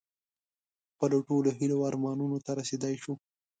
خپلو 0.93 1.17
ټولو 1.27 1.49
هیلو 1.59 1.75
او 1.79 1.85
ارمانونو 1.89 2.37
ته 2.45 2.51
رسېدی 2.59 2.95
شو. 3.03 3.13